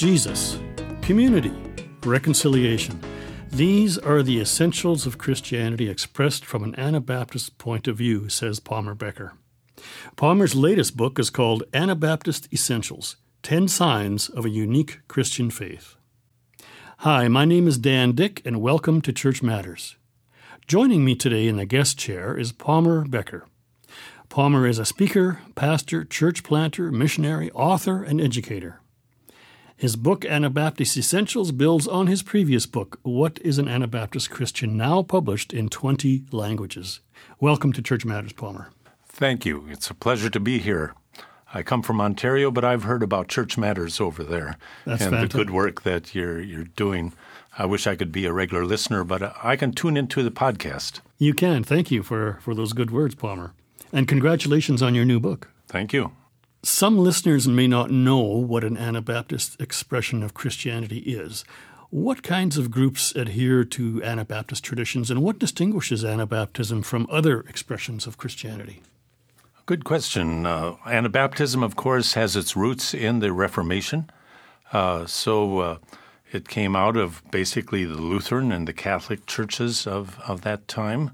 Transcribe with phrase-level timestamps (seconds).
[0.00, 0.58] Jesus,
[1.02, 1.52] community,
[2.06, 2.98] reconciliation.
[3.50, 8.94] These are the essentials of Christianity expressed from an Anabaptist point of view, says Palmer
[8.94, 9.34] Becker.
[10.16, 15.96] Palmer's latest book is called Anabaptist Essentials 10 Signs of a Unique Christian Faith.
[17.00, 19.96] Hi, my name is Dan Dyck, and welcome to Church Matters.
[20.66, 23.44] Joining me today in the guest chair is Palmer Becker.
[24.30, 28.79] Palmer is a speaker, pastor, church planter, missionary, author, and educator.
[29.80, 35.02] His book, Anabaptist Essentials, builds on his previous book, What is an Anabaptist Christian, now
[35.02, 37.00] published in 20 languages.
[37.40, 38.72] Welcome to Church Matters, Palmer.
[39.06, 39.66] Thank you.
[39.70, 40.92] It's a pleasure to be here.
[41.54, 45.30] I come from Ontario, but I've heard about Church Matters over there That's and fantastic.
[45.30, 47.14] the good work that you're you're doing.
[47.56, 51.00] I wish I could be a regular listener, but I can tune into the podcast.
[51.16, 51.64] You can.
[51.64, 53.54] Thank you for, for those good words, Palmer.
[53.94, 55.48] And congratulations on your new book.
[55.68, 56.12] Thank you.
[56.62, 61.42] Some listeners may not know what an Anabaptist expression of Christianity is.
[61.88, 68.06] What kinds of groups adhere to Anabaptist traditions, and what distinguishes Anabaptism from other expressions
[68.06, 68.82] of Christianity?
[69.64, 70.44] Good question.
[70.44, 74.10] Uh, Anabaptism, of course, has its roots in the Reformation.
[74.70, 75.78] Uh, so uh,
[76.30, 81.12] it came out of basically the Lutheran and the Catholic churches of, of that time.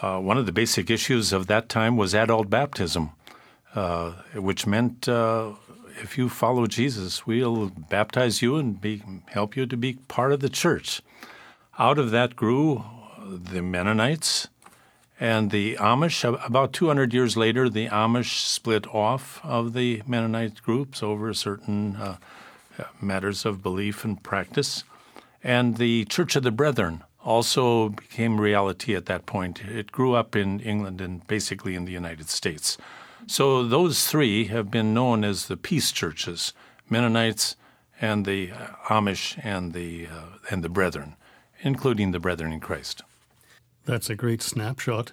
[0.00, 3.10] Uh, one of the basic issues of that time was adult baptism,
[3.74, 5.52] uh, which meant uh,
[6.02, 10.40] if you follow Jesus, we'll baptize you and be, help you to be part of
[10.40, 11.02] the church.
[11.78, 12.84] Out of that grew
[13.24, 14.48] the Mennonites
[15.18, 16.24] and the Amish.
[16.44, 22.16] About 200 years later, the Amish split off of the Mennonite groups over certain uh,
[23.00, 24.84] matters of belief and practice.
[25.42, 29.64] And the Church of the Brethren also became reality at that point.
[29.64, 32.78] It grew up in England and basically in the United States.
[33.26, 36.52] So those three have been known as the peace churches
[36.90, 37.56] Mennonites
[38.00, 38.48] and the
[38.88, 41.16] Amish and the, uh, and the Brethren,
[41.60, 43.02] including the Brethren in Christ.
[43.84, 45.12] That's a great snapshot.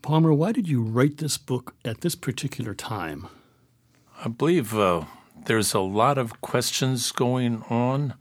[0.00, 3.28] Palmer, why did you write this book at this particular time?
[4.24, 5.04] I believe uh,
[5.46, 8.14] there's a lot of questions going on.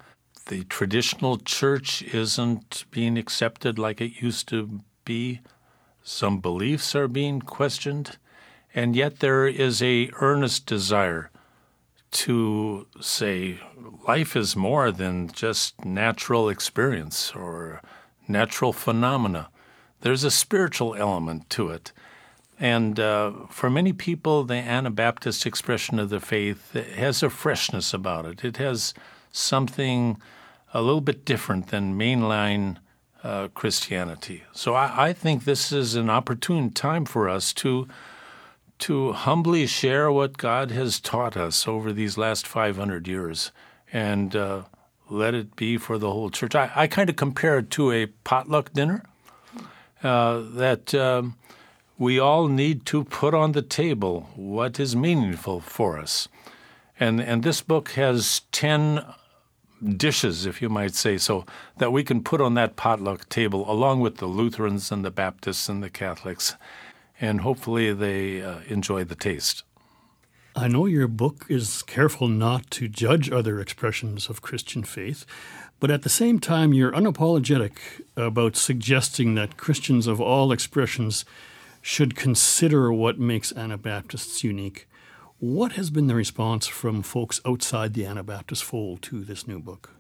[0.48, 5.40] The traditional church isn't being accepted like it used to be.
[6.04, 8.18] Some beliefs are being questioned,
[8.74, 11.30] and yet there is a earnest desire
[12.12, 13.60] to say
[14.08, 17.82] life is more than just natural experience or
[18.28, 19.50] natural phenomena.
[20.02, 21.92] There's a spiritual element to it.
[22.60, 28.26] And uh, for many people, the Anabaptist expression of the faith has a freshness about
[28.26, 28.44] it.
[28.46, 28.94] It has
[29.32, 30.22] something
[30.74, 32.78] a little bit different than mainline
[33.24, 34.44] uh, Christianity.
[34.52, 37.88] So I, I, think this is an opportune time for us to
[38.82, 43.52] to humbly share what God has taught us over these last 500 years
[43.94, 44.64] and uh,
[45.10, 46.56] let it be for the whole church.
[46.56, 49.04] I, I kind of compare it to a potluck dinner
[50.04, 51.36] uh, that um,
[51.98, 56.28] we all need to put on the table what is meaningful for us.
[57.00, 59.06] And, and this book has 10
[59.98, 61.46] dishes, if you might say so,
[61.78, 65.70] that we can put on that potluck table along with the Lutherans and the Baptists
[65.70, 66.56] and the Catholics.
[67.22, 69.64] And hopefully they uh, enjoy the taste.
[70.56, 75.26] I know your book is careful not to judge other expressions of Christian faith,
[75.80, 77.74] but at the same time, you're unapologetic
[78.18, 81.24] about suggesting that Christians of all expressions
[81.82, 84.88] should consider what makes Anabaptists unique.
[85.40, 89.92] What has been the response from folks outside the Anabaptist fold to this new book?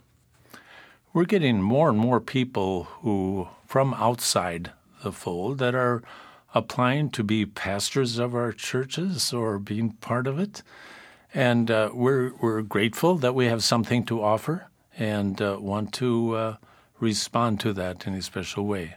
[1.14, 4.72] We're getting more and more people who, from outside
[5.04, 6.04] the fold, that are
[6.54, 10.64] applying to be pastors of our churches or being part of it.
[11.34, 14.68] And uh, we're, we're grateful that we have something to offer
[14.98, 16.56] and uh, want to uh,
[17.00, 18.96] respond to that in a special way.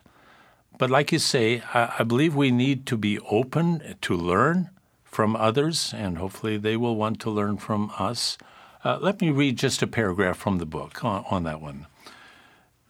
[0.78, 4.70] But like you say, I, I believe we need to be open to learn
[5.04, 8.36] from others, and hopefully they will want to learn from us.
[8.84, 11.86] Uh, let me read just a paragraph from the book on, on that one.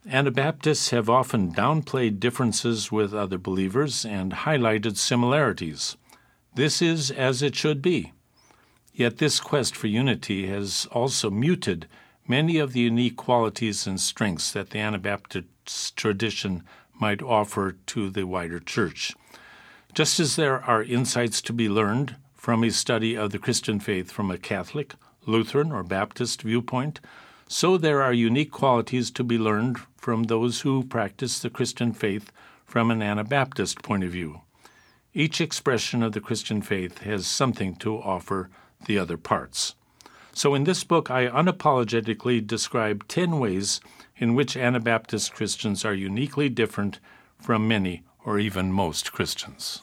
[0.06, 5.96] Anabaptists have often downplayed differences with other believers and highlighted similarities.
[6.54, 8.12] This is as it should be.
[8.92, 11.88] Yet this quest for unity has also muted
[12.28, 16.64] many of the unique qualities and strengths that the Anabaptist tradition
[17.00, 19.14] might offer to the wider church.
[19.94, 24.12] Just as there are insights to be learned from a study of the Christian faith
[24.12, 27.00] from a Catholic, Lutheran, or Baptist viewpoint,
[27.54, 32.32] so there are unique qualities to be learned from those who practice the Christian faith
[32.64, 34.40] from an Anabaptist point of view.
[35.12, 38.50] Each expression of the Christian faith has something to offer
[38.86, 39.76] the other parts.
[40.32, 43.80] So, in this book, I unapologetically describe 10 ways
[44.16, 46.98] in which Anabaptist Christians are uniquely different
[47.40, 49.80] from many or even most Christians.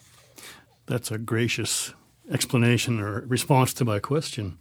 [0.88, 1.94] That's a gracious
[2.30, 4.58] explanation or response to my question.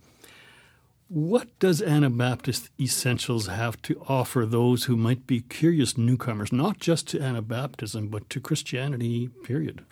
[1.12, 7.08] What does Anabaptist Essentials have to offer those who might be curious newcomers, not just
[7.08, 9.84] to Anabaptism, but to Christianity, period?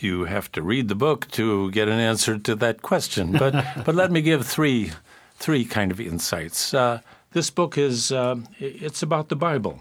[0.00, 3.30] You have to read the book to get an answer to that question.
[3.30, 4.90] But, but let me give three,
[5.36, 6.74] three kind of insights.
[6.74, 9.78] Uh, this book is uh, it's about the Bible.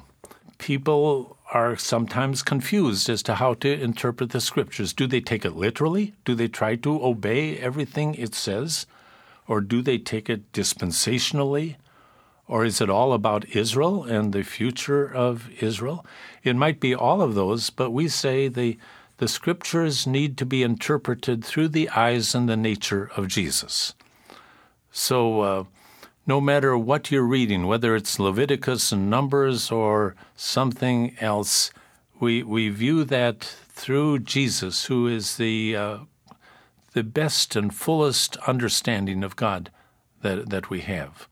[0.60, 4.94] People are sometimes confused as to how to interpret the scriptures.
[4.94, 6.14] Do they take it literally?
[6.24, 8.86] Do they try to obey everything it says?
[9.50, 11.76] Or do they take it dispensationally?
[12.48, 16.06] Or is it all about Israel and the future of Israel?
[16.44, 18.78] It might be all of those, but we say the,
[19.18, 23.96] the scriptures need to be interpreted through the eyes and the nature of Jesus.
[24.92, 25.64] So, uh,
[26.28, 31.72] no matter what you're reading, whether it's Leviticus and Numbers or something else,
[32.20, 35.98] we, we view that through Jesus, who is the uh,
[37.00, 39.72] the best and fullest understanding of God
[40.22, 41.30] that, that we have.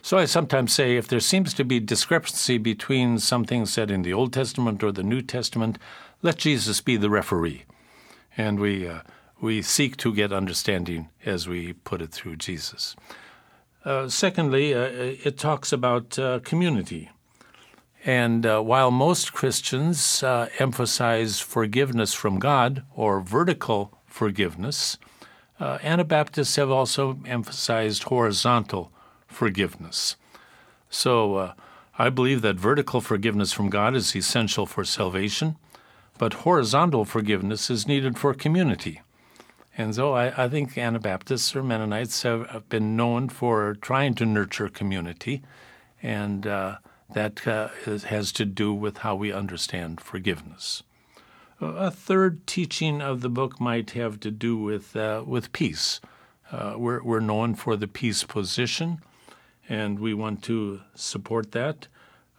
[0.00, 4.14] So I sometimes say if there seems to be discrepancy between something said in the
[4.14, 5.76] Old Testament or the New Testament,
[6.22, 7.64] let Jesus be the referee.
[8.38, 9.00] And we, uh,
[9.38, 12.96] we seek to get understanding as we put it through Jesus.
[13.84, 14.88] Uh, secondly, uh,
[15.28, 17.10] it talks about uh, community.
[18.06, 24.98] And uh, while most Christians uh, emphasize forgiveness from God or vertical forgiveness.
[25.58, 28.92] Uh, Anabaptists have also emphasized horizontal
[29.26, 30.16] forgiveness.
[30.90, 31.52] So uh,
[31.98, 35.56] I believe that vertical forgiveness from God is essential for salvation,
[36.18, 39.00] but horizontal forgiveness is needed for community.
[39.76, 44.26] And so I, I think Anabaptists or Mennonites have, have, been known for trying to
[44.26, 45.42] nurture community,
[46.02, 46.76] and uh,
[47.14, 50.82] that uh, has to do with how we understand forgiveness.
[51.64, 56.00] A third teaching of the book might have to do with uh, with peace.
[56.50, 59.00] Uh, we're, we're known for the peace position,
[59.68, 61.86] and we want to support that.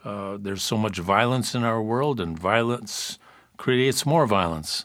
[0.04, 3.18] Uh, there's so much violence in our world, and violence
[3.56, 4.84] creates more violence.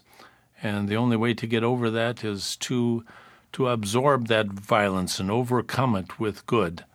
[0.63, 3.03] And the only way to get over that is to
[3.51, 6.85] to absorb that violence and overcome it with good.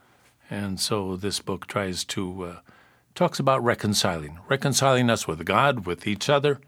[0.48, 2.56] And so this book tries to uh,
[3.14, 6.58] talks about reconciling, reconciling us with God, with each other,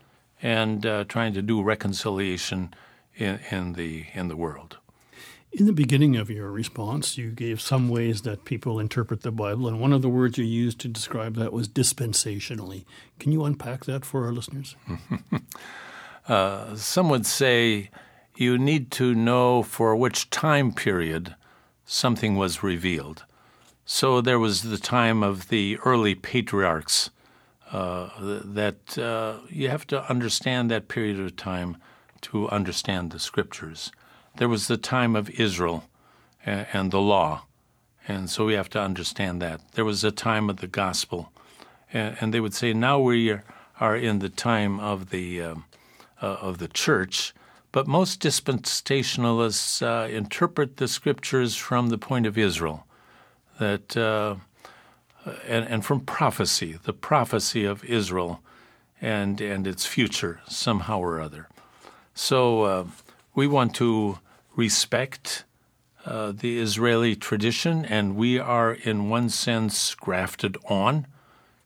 [0.43, 2.75] and uh, trying to do reconciliation
[3.15, 4.79] in, in, the in the world.
[5.53, 9.69] In the beginning of your response, you gave some ways that people interpret the Bible,
[9.69, 12.85] and one of the words you used to describe that was dispensationally.
[13.19, 14.77] Can you unpack that for our listeners?
[16.29, 17.91] uh, some would say
[18.37, 21.35] you need to know for which time period
[21.87, 23.25] something was revealed.
[23.87, 27.11] So there was the time of the early patriarchs
[27.77, 28.09] uh,
[28.61, 31.77] that uh, you have to understand that period of time
[32.23, 33.93] to understand the scriptures.
[34.39, 35.85] There was the time of Israel
[36.47, 37.45] and, and the law,
[38.09, 39.61] and so we have to understand that.
[39.73, 41.31] There was a time of the gospel,
[41.93, 43.37] and, and they would say now we
[43.79, 45.65] are, in the time of the um,
[46.23, 47.35] uh, of the church.
[47.73, 52.87] But most dispensationalists uh, interpret the scriptures from the point of Israel,
[53.59, 54.37] that uh,
[55.47, 58.41] and, and from prophecy, the prophecy of Israel
[59.01, 61.49] and, and its future somehow or other.
[62.15, 62.85] So uh,
[63.35, 64.19] we want to
[64.55, 65.45] respect
[66.05, 71.07] uh, the Israeli tradition, and we are, in one sense, grafted on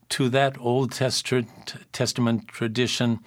[0.08, 3.20] to that Old Testament, tradition,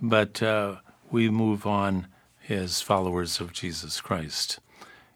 [0.00, 0.76] but uh,
[1.10, 2.08] we move on
[2.48, 4.58] as followers of Jesus Christ.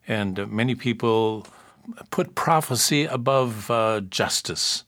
[0.07, 1.47] And uh, many people
[2.11, 4.85] put prophecy above uh, justice.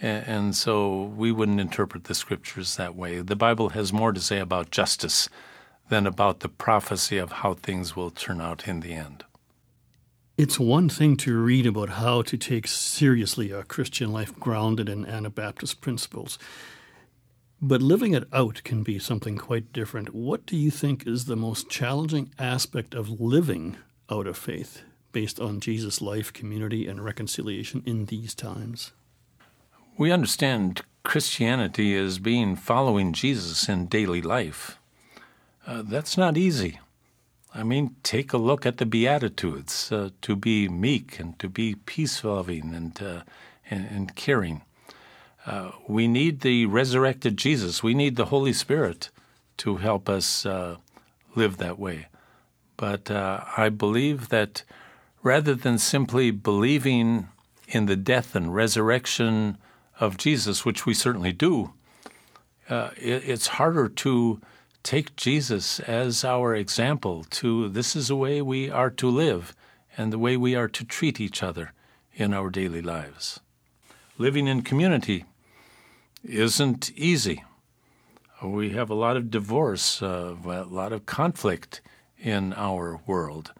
[0.00, 3.20] And, so we wouldn't interpret the scriptures that way.
[3.20, 5.30] The Bible has more to say about justice
[5.88, 9.24] than about the prophecy of how things will turn out in the end.
[10.36, 15.06] It's one thing to read about how to take seriously a Christian life grounded in
[15.06, 16.38] Anabaptist principles,
[17.62, 20.12] but living it out can be something quite different.
[20.12, 23.76] What do you think is the most challenging aspect of living
[24.10, 24.82] out of faith?
[25.14, 28.92] Based on Jesus' life, community, and reconciliation in these times?
[29.96, 34.78] We understand Christianity as being following Jesus in daily life.
[35.66, 36.80] Uh, that's not easy.
[37.54, 41.76] I mean, take a look at the Beatitudes uh, to be meek and to be
[41.86, 43.22] peace loving and, uh,
[43.70, 44.62] and, and, caring.
[45.46, 47.82] Uh, we need the resurrected Jesus.
[47.82, 49.10] We need the Holy Spirit
[49.58, 50.76] to help us uh,
[51.36, 52.08] live that way.
[52.76, 54.64] But uh, I believe that
[55.24, 57.28] rather than simply believing
[57.66, 59.56] in the death and resurrection
[59.98, 61.72] of Jesus, which we certainly do,
[62.68, 64.40] uh, it, it's harder to
[64.82, 69.56] take Jesus as our example to this is the way we are to live
[69.96, 71.72] and the way we are to treat each other
[72.14, 73.40] in our daily lives.
[74.18, 75.24] Living in community
[76.22, 77.42] isn't easy.
[78.42, 81.80] We have a lot of divorce, uh, a lot of conflict
[82.18, 83.52] in our world.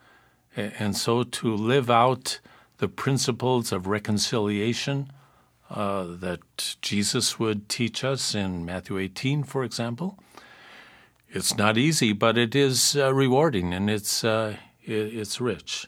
[0.57, 2.39] And so to live out
[2.79, 5.11] the principles of reconciliation
[5.71, 10.19] uh, that Jesus would teach us in Matthew 18, for example,
[11.29, 15.87] it's not easy, but it is uh, rewarding and it's, uh, it's rich.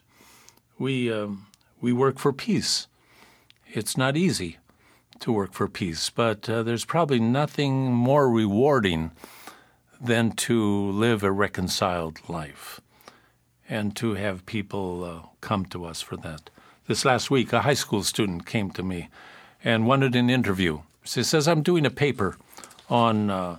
[0.78, 1.46] We, um,
[1.80, 2.88] we work for peace.
[3.68, 4.58] It's not easy
[5.20, 9.12] to work for peace, but uh, there's probably nothing more rewarding
[10.00, 12.80] than to live a reconciled life
[13.68, 16.50] and to have people uh, come to us for that.
[16.87, 19.08] This last week, a high school student came to me
[19.64, 20.80] and wanted an interview.
[21.04, 22.37] She says, I'm doing a paper
[22.88, 23.58] on, uh,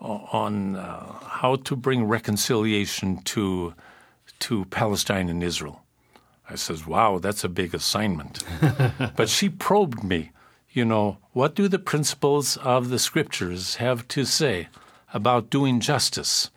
[0.00, 3.74] on uh, how to bring reconciliation to,
[4.40, 5.82] to Palestine and Israel.
[6.48, 8.42] I says, wow, that's a big assignment.
[9.16, 10.30] but she probed me
[10.78, 14.68] you know, what do the principles of the scriptures have to say
[15.12, 16.50] about doing justice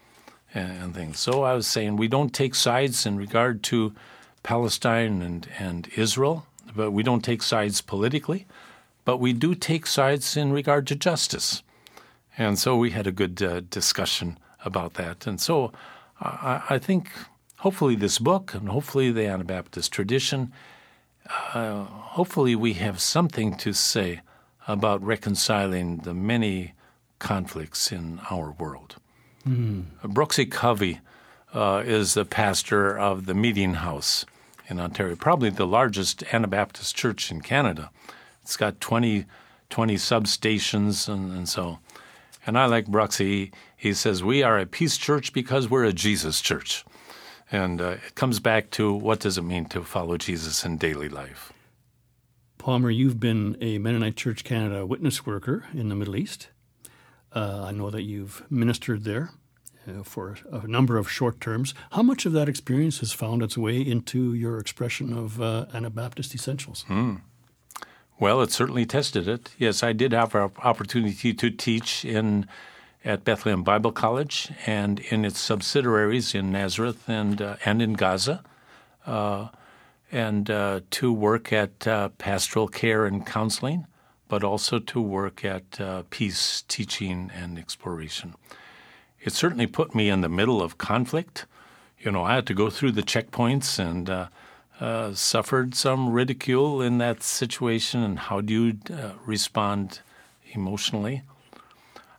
[0.54, 1.20] and, things?
[1.20, 3.94] So I was saying we don't take sides in regard to
[4.44, 8.46] Palestine and, and Israel, but we don't take sides politically,
[9.06, 11.64] but we do take sides in regard to justice.
[12.38, 15.28] And so we had a good uh, discussion about that.
[15.28, 15.72] And so
[16.20, 17.12] I, I think
[17.58, 20.52] hopefully this book and hopefully the Anabaptist tradition
[21.54, 24.22] uh, hopefully we have something to say
[24.68, 26.74] about reconciling the many
[27.20, 28.96] conflicts in our world.
[29.48, 29.86] Mm.
[30.04, 31.00] Bruxy Cavey
[31.54, 34.26] uh, is the pastor of the Meeting House
[34.68, 37.92] in Ontario, probably the largest Anabaptist church in Canada.
[38.42, 39.26] It's got 20,
[39.70, 41.80] 20 substations and, and so.
[42.46, 43.52] And I like Brooksy.
[43.76, 46.84] He says, We are a peace church because we're a Jesus church.
[47.52, 51.10] And uh, it comes back to what does it mean to follow Jesus in daily
[51.10, 51.52] life?
[52.58, 56.50] Palmer, you've been a Mennonite Church Canada witness worker in the Middle East.
[57.34, 59.32] Uh, I know that you've ministered there
[59.88, 61.74] uh, for a number of short terms.
[61.92, 66.36] How much of that experience has found its way into your expression of uh, Anabaptist
[66.36, 66.84] essentials?
[66.88, 67.16] Hmm.
[68.20, 69.50] Well, it certainly tested it.
[69.58, 72.46] Yes, I did have an opportunity to teach in
[73.04, 78.44] at Bethlehem Bible College and in its subsidiaries in Nazareth and uh, and in Gaza,
[79.08, 79.48] uh,
[80.12, 83.88] and uh, to work at uh, pastoral care and counseling,
[84.32, 88.34] but also to work at uh, peace teaching and exploration.
[89.20, 91.46] It certainly put me in the middle of conflict.
[92.00, 94.10] You know, I had to go through the checkpoints and.
[94.10, 94.28] Uh,
[95.14, 98.80] suffered some ridicule in that situation, and how do you
[99.28, 100.00] respond
[100.54, 101.22] emotionally?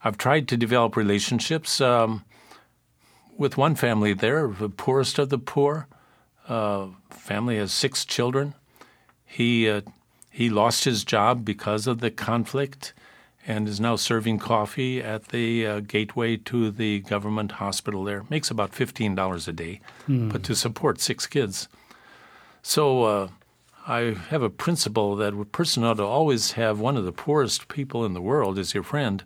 [0.04, 2.24] I've tried to develop relationships um,
[3.36, 5.88] with one family there, the poorest of the poor.
[6.48, 8.54] Uh, family has six children.
[9.24, 9.80] He uh,
[10.32, 12.92] he lost his job because of the conflict,
[13.46, 18.24] and is now serving coffee at the uh, gateway to the government hospital there.
[18.30, 20.32] Makes about fifteen dollars a day, mm.
[20.32, 21.68] but to support six kids.
[22.62, 23.28] So uh,
[23.86, 27.68] I have a principle that a person ought to always have one of the poorest
[27.68, 29.22] people in the world as your friend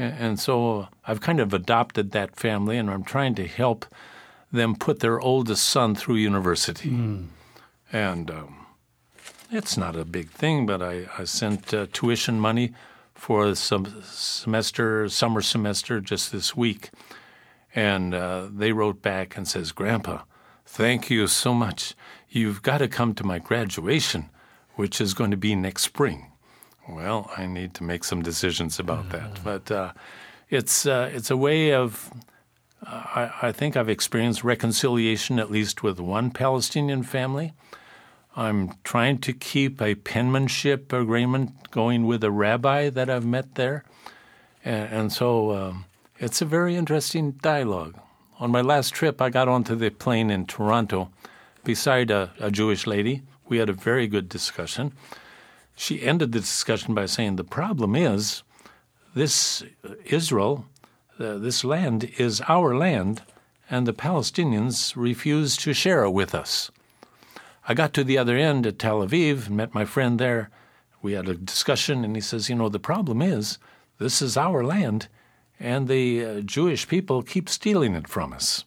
[0.00, 3.84] and, so I've kind of adopted that family, and I'm trying to help
[4.50, 6.90] them put their oldest son through university.
[6.90, 7.26] Mm.
[7.92, 8.59] And um,
[9.50, 12.72] it's not a big thing, but I, I sent uh, tuition money
[13.14, 16.90] for some semester, summer semester, just this week.
[17.74, 20.22] And uh, they wrote back and says, Grandpa,
[20.64, 21.94] thank you so much.
[22.28, 24.30] You've got to come to my graduation,
[24.74, 26.32] which is going to be next spring.
[26.88, 29.44] Well, I need to make some decisions about mm that.
[29.44, 29.92] But uh,
[30.48, 32.10] it's uh, it's a way of.
[32.84, 37.52] Uh, I, I, think I've experienced reconciliation at least with one Palestinian family.
[38.36, 43.84] I'm trying to keep a penmanship agreement going with a rabbi that I've met there,
[44.64, 45.84] and, and so um,
[46.18, 47.98] it's a very interesting dialogue.
[48.38, 51.10] On my last trip, I got onto the plane in Toronto
[51.64, 53.22] beside a, a Jewish lady.
[53.48, 54.92] We had a very good discussion
[55.80, 58.42] she ended the discussion by saying the problem is
[59.14, 59.64] this
[60.04, 60.66] Israel,
[61.18, 63.22] uh, this land is our land,
[63.70, 66.70] and the Palestinians refuse to share it with us.
[67.70, 70.50] I got to the other end at Tel Aviv and met my friend there.
[71.02, 73.58] We had a discussion, and he says, You know, the problem is
[73.98, 75.06] this is our land,
[75.60, 78.64] and the uh, Jewish people keep stealing it from us.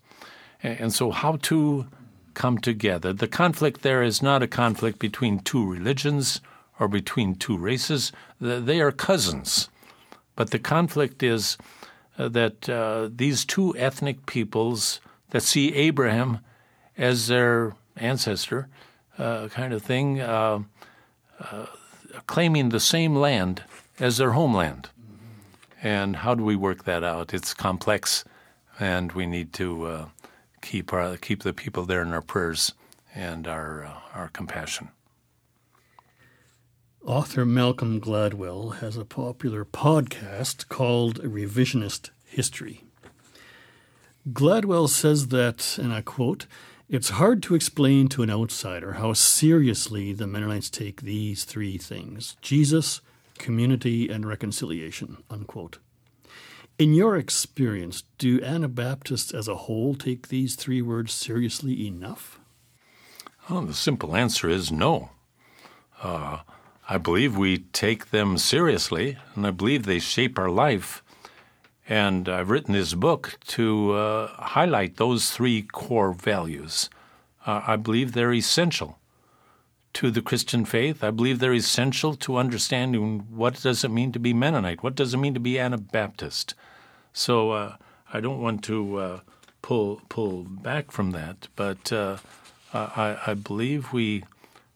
[0.63, 1.87] And, and so, how to
[2.33, 3.11] come together.
[3.11, 6.39] The conflict there is not a conflict between two religions
[6.79, 9.67] or between two races, they are cousins.
[10.37, 11.57] But the conflict is
[12.17, 16.39] uh, that uh, these two ethnic peoples that see Abraham
[16.97, 18.69] as their ancestor,
[19.17, 20.59] uh, kind of thing, uh,
[21.39, 21.65] uh,
[22.27, 23.63] claiming the same land
[23.99, 24.89] as their homeland.
[25.81, 27.33] And how do we work that out?
[27.33, 28.23] It's complex,
[28.79, 30.05] and we need to uh,
[30.61, 32.73] keep our keep the people there in our prayers
[33.13, 34.89] and our our compassion.
[37.05, 42.85] Author Malcolm Gladwell has a popular podcast called Revisionist History.
[44.31, 46.45] Gladwell says that, and I quote,
[46.89, 52.35] it's hard to explain to an outsider how seriously the Mennonites take these three things
[52.41, 53.01] Jesus,
[53.37, 55.23] community, and reconciliation.
[55.29, 55.79] Unquote.
[56.79, 62.39] In your experience, do Anabaptists as a whole take these three words seriously enough?
[63.49, 65.09] Well, the simple answer is no.
[66.01, 66.39] Uh,
[66.89, 71.02] I believe we take them seriously, and I believe they shape our life.
[71.87, 76.89] And I've written this book to uh, highlight those three core values.
[77.45, 78.99] Uh, I believe they're essential
[79.93, 81.03] to the Christian faith.
[81.03, 85.13] I believe they're essential to understanding what does it mean to be Mennonite, what does
[85.13, 86.55] it mean to be Anabaptist.
[87.11, 87.75] So uh,
[88.11, 89.19] I don't want to uh,
[89.61, 92.17] pull pull back from that, but uh,
[92.73, 94.23] I, I believe we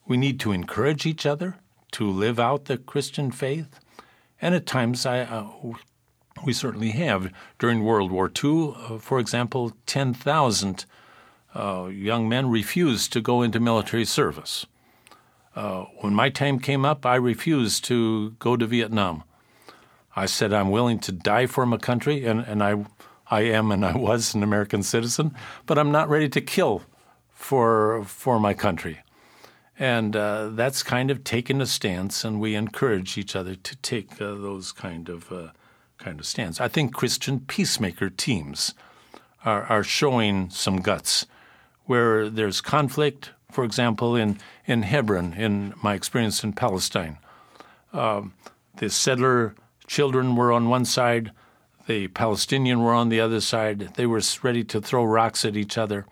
[0.06, 1.58] we need to encourage each other
[1.92, 3.80] to live out the Christian faith.
[4.40, 5.50] And at times, I, uh,
[6.46, 7.32] we certainly have.
[7.60, 10.86] During World War II, uh, for example, 10,000
[11.56, 14.66] uh, young men refused to go into military service.
[15.56, 19.24] Uh, when my time came up, I refused to go to Vietnam.
[20.16, 22.86] I said I'm willing to die for my country, and, and I,
[23.30, 25.34] I am and I was an American citizen,
[25.66, 26.84] but I'm not ready to kill
[27.34, 29.00] for, for my country.
[29.80, 34.14] And uh, that's kind of taken a stance, and we encourage each other to take
[34.22, 35.50] uh, those kind of uh,
[35.98, 36.60] kind of stands.
[36.60, 38.74] I think Christian peacemaker teams
[39.46, 41.26] are, are showing some guts
[41.86, 43.32] where there's conflict.
[43.52, 47.18] For example, in in Hebron, in my experience in Palestine,
[47.94, 48.34] um,
[48.78, 49.56] the settler
[49.88, 51.32] children were on one side,
[51.88, 53.96] the Palestinian were on the other side.
[53.96, 56.06] They were ready to throw rocks at each other,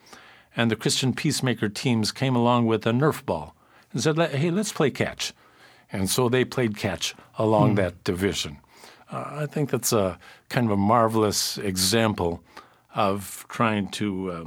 [0.55, 3.55] and the Christian peacemaker teams came along with a Nerf ball
[3.91, 5.33] and said, hey, let's play catch.
[5.91, 7.75] And so they played catch along hmm.
[7.75, 8.57] that division.
[9.15, 12.43] Uh, I think that's a kind of a marvelous example
[12.93, 14.45] of trying to uh,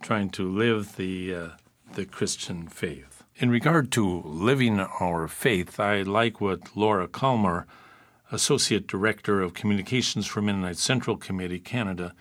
[0.00, 1.48] trying to live the uh,
[1.94, 3.24] the Christian faith.
[3.34, 7.66] In regard to living our faith, I like what Laura Kalmar,
[8.30, 12.14] Associate Director of Communications for Mennonite Central Committee Canada,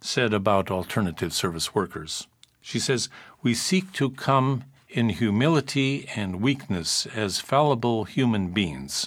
[0.00, 2.28] said about alternative service workers.
[2.62, 3.10] She says,
[3.42, 9.06] We seek to come in humility and weakness as fallible human beings.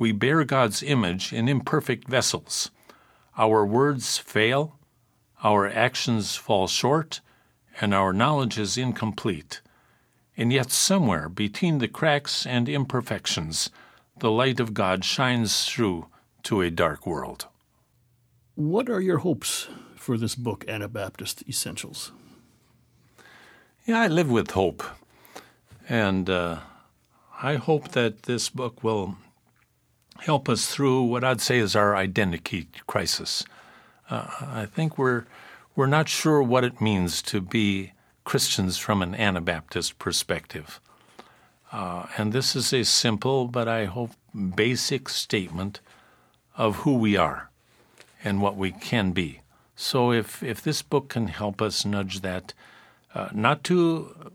[0.00, 2.70] We bear God's image in imperfect vessels.
[3.36, 4.78] Our words fail,
[5.44, 7.20] our actions fall short,
[7.82, 9.60] and our knowledge is incomplete.
[10.38, 13.68] And yet, somewhere between the cracks and imperfections,
[14.18, 16.06] the light of God shines through
[16.44, 17.46] to a dark world.
[18.54, 22.10] What are your hopes for this book, Anabaptist Essentials?
[23.84, 24.82] Yeah, I live with hope.
[25.90, 26.60] And uh,
[27.42, 29.18] I hope that this book will
[30.20, 33.44] help us through what I'd say is our identity crisis.
[34.08, 35.24] Uh, I think we're
[35.76, 37.92] we're not sure what it means to be
[38.24, 40.80] Christians from an Anabaptist perspective.
[41.72, 45.80] Uh, and this is a simple, but I hope basic statement
[46.56, 47.50] of who we are
[48.22, 49.40] and what we can be.
[49.76, 52.52] So if, if this book can help us nudge that,
[53.14, 54.32] uh, not to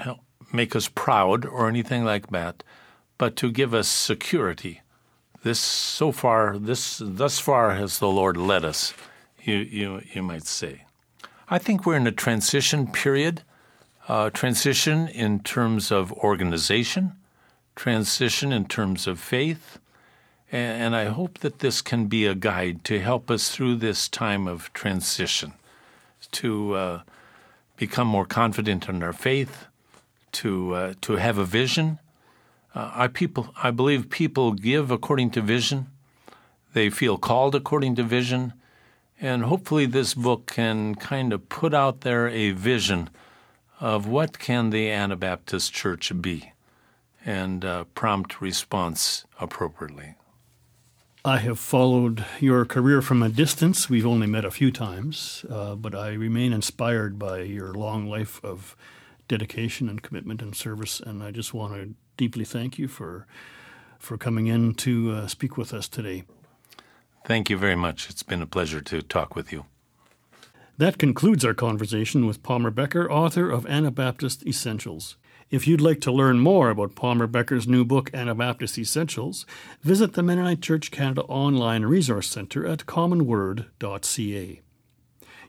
[0.00, 0.20] help
[0.52, 2.64] make us proud or anything like that,
[3.18, 4.80] but to give us security.
[5.42, 8.92] This so far, this thus far has the Lord led us.
[9.42, 10.84] You you you might say.
[11.48, 13.42] I think we're in a transition period.
[14.08, 17.12] Uh, transition in terms of organization,
[17.76, 19.78] transition in terms of faith,
[20.50, 24.08] and, and I hope that this can be a guide to help us through this
[24.08, 25.52] time of transition,
[26.32, 27.02] to uh,
[27.76, 29.66] become more confident in our faith,
[30.32, 31.98] to uh, to have a vision.
[32.78, 35.88] Uh, I people I believe people give according to vision.
[36.74, 38.52] They feel called according to vision,
[39.20, 43.10] and hopefully this book can kind of put out there a vision
[43.80, 46.52] of what can the Anabaptist Church be,
[47.26, 50.14] and uh, prompt response appropriately.
[51.24, 53.90] I have followed your career from a distance.
[53.90, 58.40] We've only met a few times, uh, but I remain inspired by your long life
[58.44, 58.76] of
[59.26, 61.00] dedication and commitment and service.
[61.00, 63.26] And I just want to deeply thank you for
[63.98, 66.24] for coming in to uh, speak with us today.
[67.24, 68.10] Thank you very much.
[68.10, 69.64] It's been a pleasure to talk with you.
[70.76, 75.16] That concludes our conversation with Palmer Becker, author of Anabaptist Essentials.
[75.50, 79.46] If you'd like to learn more about Palmer Becker's new book, Anabaptist Essentials,
[79.82, 84.60] visit the Mennonite Church Canada Online Resource Centre at commonword.ca.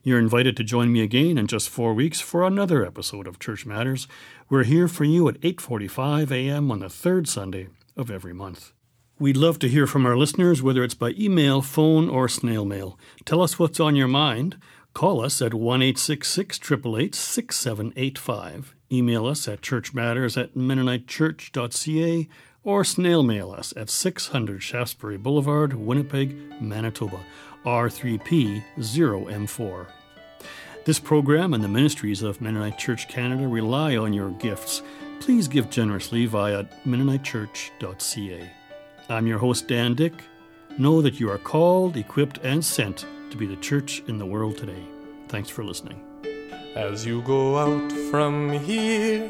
[0.01, 3.65] You're invited to join me again in just four weeks for another episode of Church
[3.65, 4.07] Matters.
[4.49, 6.71] We're here for you at 8:45 a.m.
[6.71, 8.71] on the third Sunday of every month.
[9.19, 12.97] We'd love to hear from our listeners, whether it's by email, phone, or snail mail.
[13.25, 14.55] Tell us what's on your mind.
[14.93, 18.75] Call us at 1 888 6785.
[18.89, 22.29] Email us at churchmatters at mennonitechurch.ca
[22.63, 27.19] or snail mail us at 600 Shaftesbury Boulevard, Winnipeg, Manitoba,
[27.65, 29.87] R3P 0M4.
[30.85, 34.81] This program and the ministries of Mennonite Church Canada rely on your gifts.
[35.19, 38.49] Please give generously via mennonitechurch.ca.
[39.09, 40.13] I'm your host, Dan Dyck.
[40.77, 44.57] Know that you are called, equipped, and sent to be the church in the world
[44.57, 44.83] today.
[45.27, 46.01] Thanks for listening.
[46.75, 49.29] As you go out from here,